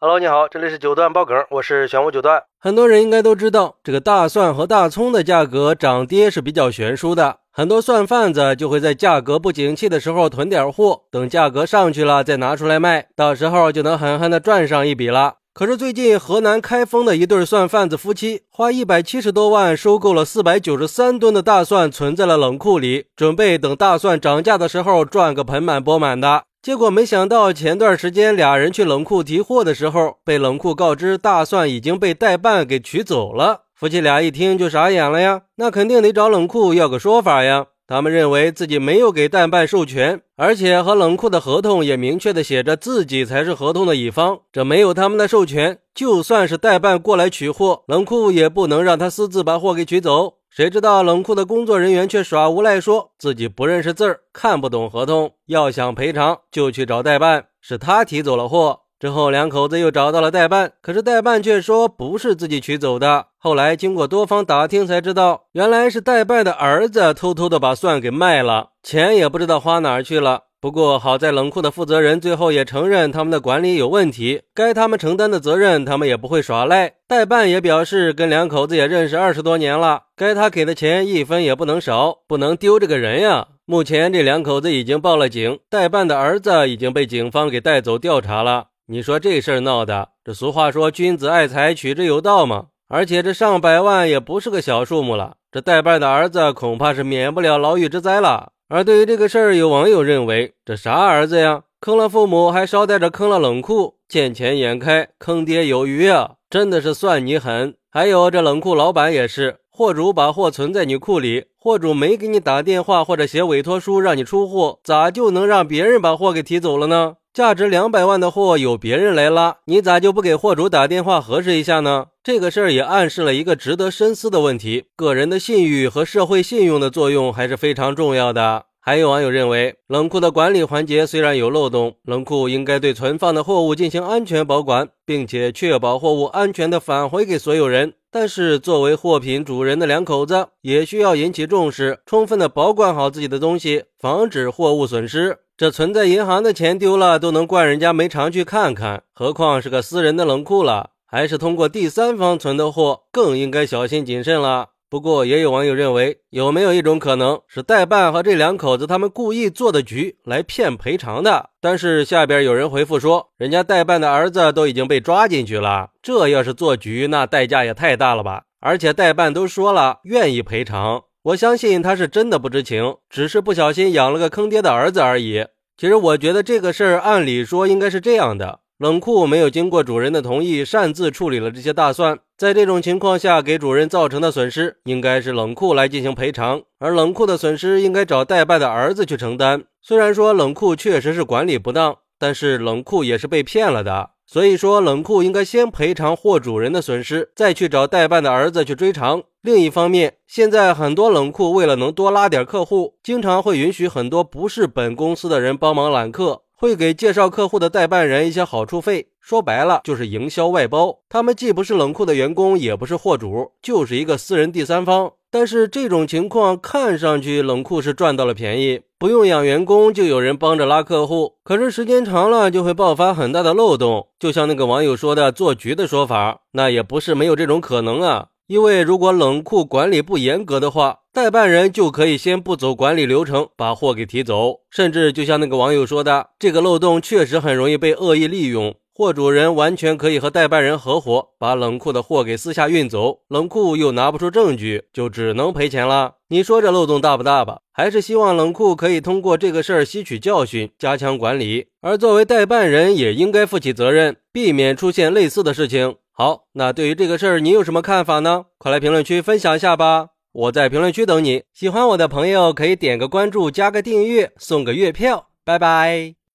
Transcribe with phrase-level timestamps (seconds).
[0.00, 2.44] Hello，你好，这里是九段爆梗，我是玄武九段。
[2.60, 7.38] 很多人应该都知道，这个大蒜和大葱的价格涨跌是比较悬殊的。
[7.50, 15.38] 很多蒜贩子就会在价格不景气的时候囤点货，等价格上去了再拿出来卖，到时候就能狠狠的赚上一笔了。
[15.52, 26.44] 可是最近河南开封的一对蒜贩子夫妻花一百七十多万收购了四百九十三吨的大蒜，存在了冷库里，准备等大蒜涨价的时候赚个盆满钵满的。
[26.68, 33.62] 结果没想到，前段时间俩人去冷库提货的时候，被冷库告知大蒜已经被代办给取走了。
[33.74, 37.68] 夫妻俩一听就傻眼了呀，那肯定得找冷库要个说法呀。
[37.88, 50.34] 他们认为自己没有给代办授权，而且和冷库的合同也明确的写着自己才是合同的乙方，这没有他们的授权，就算是代办过来取货，冷库也不能让他私自把货给取走。
[50.50, 58.80] 谁知道冷库的工作人员却耍无赖，说自己不认识字儿，看不懂合同，要想赔偿就去找代办，是他提走了货。
[59.00, 63.26] 之后两口子又找到了代办，可是代办却说不是自己取走的。
[63.38, 70.42] 后来经过多方打听才知道，原来是代办的儿子偷偷的把蒜给卖了，钱也不知道花哪儿去了。
[70.60, 76.94] 不过好在冷库的负责人最后也承认他们的管理有问题，该他们承担的责任他们也不会耍赖。
[77.06, 83.46] 代办也表示跟两口子也认识二十多年了，该他给的钱一分也不能少，不能丢这个人呀。
[83.64, 88.64] 目前这两口子已经报了警，代办的儿子已经被警方给带走调查了。
[88.90, 92.68] 你说这事儿闹的，这俗话说君子爱财，取之有道嘛。
[92.88, 98.52] 而且这上百万也不是个小数目了，这代办的儿子恐怕是免不了牢狱之灾了。
[98.66, 101.64] 而对于这个事儿，有网友认为，这啥儿子呀？
[101.82, 106.36] 坑了父母，还捎带着坑了冷库，见钱眼开，坑爹有余啊！
[106.48, 107.74] 真的是算你狠。
[107.90, 117.14] 还有这冷库老板也是，货主把货存在你库里，货主没给你打电话或者写委托书让你出货，咋就能让别人把货给提走了呢？
[117.32, 122.06] 价值两百万的货有别人来拉，你咋就不给货主打电话核实一下呢？
[122.24, 128.64] 这个事儿也暗示了一个值得深思的问题：个人的信誉和社会信用的作用还是非常重要的。
[128.80, 137.92] 还有网友认为，冷库的管理环节虽然有漏洞，冷库应该对存放的货物进行安全保管，并且确保货物安全的返回给所有人。
[138.10, 145.40] 但是，作为货品主人的两口子也需要引起重视，充分的保管好自己的东西，防止货物损失。
[145.56, 150.90] 这存在银行的钱丢了都能怪人家没常去看看，何况是个私人的冷库了？
[151.04, 154.68] 还是通过第三方存的货，更应该小心谨慎了。
[154.90, 161.50] 不过，也有网友认为，有没有一种可能是代办和这两口子他们故意做的局来骗赔偿的？
[161.60, 168.44] 但是下边有人回复说，人家代办的儿子都已经被抓进去了，这要是做局，那代价也太大了吧？
[168.60, 171.02] 而且代办都说了愿意赔偿。
[171.22, 175.44] 我相信他是真的不知情，只是不小心养了个坑爹的儿子而已。
[175.76, 189.64] 其实我觉得这个事儿，按理说应该是这样的：冷库没有经过主人的同意，擅自处理了这些大蒜，在这种情况下给主人造成的损失，应该是冷库来进行赔偿，而冷库的损失应该找代办的儿子去承担。
[189.82, 194.10] 虽然说冷库确实是管理不当，但是冷库也是被骗了的。
[194.24, 199.22] 所以说，冷库应该先赔偿货主人的损失，再去找代办的儿子去追偿。
[199.40, 209.06] 另一方面，现在很多冷库为了能多拉点客户，经常会允许很多不是本公司的人帮忙揽客，会给介绍客户的代办人一些好处费。
[209.20, 210.98] 说白了，就是营销外包。
[211.08, 215.12] 他们既不是冷库的员工，也不是货主，就是一个私人第三方。
[215.30, 221.34] 但是这种情况看上去冷库是赚到了便宜，不用养员工就有人帮着拉客户。
[221.44, 228.28] 可是时间长了就会爆发很大的漏洞，就像那个网友说的做局的说法，那也不是没有这种可能啊。
[228.48, 238.74] 因为如果冷库管理不严格的话，代办人就可以先不走管理流程把货给提走，甚至就像那个网友说的，这个漏洞确实很容易被恶意利用。
[238.94, 246.14] 货主人完全可以和代办人合伙，把冷库的货给私下运走，冷库又拿不出证据，就只能赔钱了。
[246.28, 247.58] 你说这漏洞大不大吧？
[247.70, 251.66] 还是希望冷库可以通过这个事儿吸取教训，加强管理。
[251.82, 255.96] 而作为代办人，也应该负起责任，避免出现类似的事情。
[256.20, 258.46] 好，那对于这个事儿，你有什么看法呢？
[258.58, 260.08] 快来评论区分享一下吧！
[260.32, 261.44] 我在评论区等你。
[261.52, 265.28] 喜欢我的朋友可以点个关注，加个订阅，送个月票。
[265.44, 266.17] 拜拜。